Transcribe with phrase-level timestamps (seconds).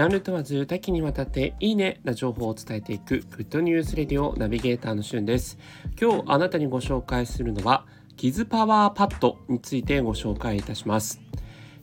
[0.00, 5.58] ジャンル問わず多岐にわたっていいねな情報を伝えていくグッドニュースレディオナビゲーターのしゅんです。
[6.00, 7.84] 今日あなたにご紹介するのは
[8.16, 11.20] キズパワーパッドについてご紹介いたします。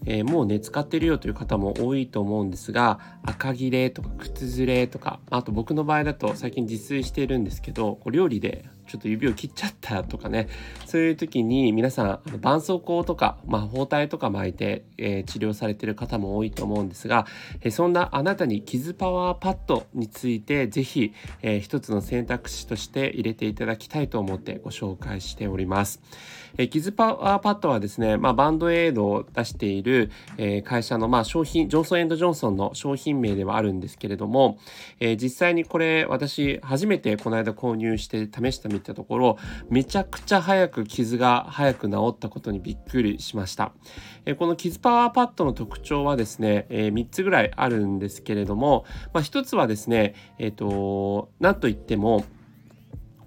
[0.09, 10.47] えー、もうね使ってるよという方も多いと思うんですが赤切れとか靴ずれとかあと僕の場合だと最近自炊してるんですけど料理でちょっと指を切っちゃったとかね
[10.85, 17.27] そういう時に皆さん絆創膏とか、まあ、包帯とか巻いて、えー、治療されてる方も多いと思うんですが、
[17.61, 26.01] えー、そんなあなたに傷パワーパッドについて是非、えー、一つの選択肢として入れていただきたいと思ってご紹介しております。
[26.57, 29.96] えー、傷パワーパッドはですね、まあ、バンドエイドを出している、
[30.37, 34.59] えー、会社の、まあ、商品ジョンソンエンドジョンソンの商品名ではあるんですけれども、
[34.99, 39.37] えー、実際にこれ私初めてこの間購入して試してみたところ
[39.69, 43.71] めちゃくちゃ早く傷が早く治ったことにびっくりしました。
[44.25, 52.25] えこの傷パワーパッドの特徴はですね、え3つぐらいあるんですけれども、まあ、1つはですね、えっ、と、なんといっても、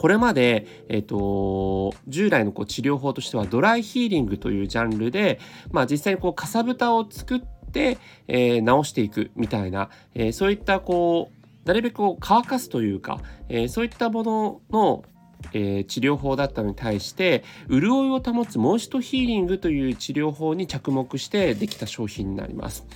[0.01, 5.39] これまで、えっ、と、従来のこう治療法としてはドライヒーリングというジャンルで、
[5.73, 13.21] まあ実際にこうかさぶたを作って、えー、治していくみたいな、えー、そういったこう、なるべく乾かすというか、
[13.51, 15.05] えー、そういったものの
[15.53, 22.87] えー、治療法だったのに対して潤いを保つモーシトヒーリングという治療法に着目してできた商品になります。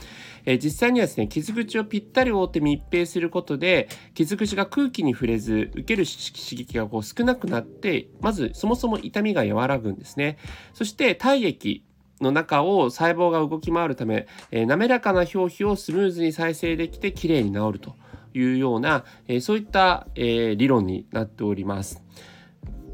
[0.46, 10.38] えー、実際にはですね傷口をぴったり覆って密閉することで傷口が空気に触れず受ける刺激がこう少なくなってまずそもそも痛みが和らぐんですね。
[10.72, 11.84] そして体液
[12.20, 17.96] の中を細胞が動き回るため、えー、滑らかな表皮をスムーズに再生できてきれいに治ると
[18.34, 22.02] いうような、えー、そういった、えー、理論になっております。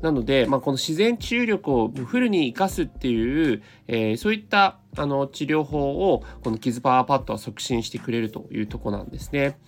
[0.03, 9.59] なので、まあ、この自然治癒力をフルに生かすっていう、えー、そういったあの治療法をこの傷パワーパッドは促進してくれるというとこなんですね。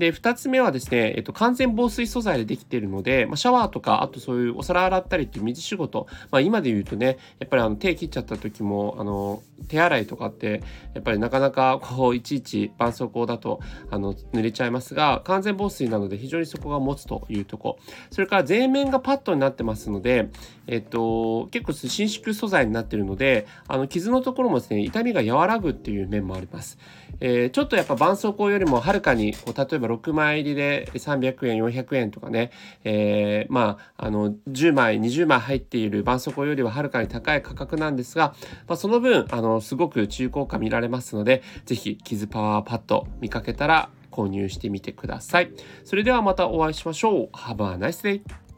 [0.00, 10.62] で、2つ目はですね、えっと、完全防水素材でできているので、まあ、シャワーとか、あとそういうお皿洗ったりっていう水仕事、まあ、今で言うとね、やっぱりあの手切っちゃった時も、あの、手洗いとかって、
[10.94, 17.78] やっぱりなかなかこう、いちいち絆創膏だと、あの、濡れちゃいますが、完全防水なので非常にそこが持つというとこ。
[18.10, 20.30] それから前面がパッドになってますので、
[20.66, 26.78] えっと、結構伸縮素材になってるので、あの、傷のところもですね、痛みが和らぐっていう面もあります。
[27.20, 32.50] えー、ちょっとやっぱ絆創膏よりもはるかに、こう例えば6枚入りで300円、400円とかね、
[32.84, 38.34] えー、まあ、あの、10枚、20枚入っている絆創膏よりははるかに高い価格なんですが、
[38.66, 45.50] まあ、その分、あの、すごく中効果見られますので、ぜひ、傷パワーパッド見かけたら購入してみてください。
[45.84, 47.28] それではまたお会いしましょう。
[47.32, 48.49] Have a nice day!